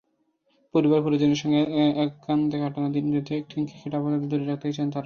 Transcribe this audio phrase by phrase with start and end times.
[0.73, 1.59] পরিবার-পরিজনের সঙ্গে
[2.03, 4.99] একান্তে কাটানো দিনগুলোতে ক্রিকেট আপাতত দূরেই রাখতে চান তাঁরা।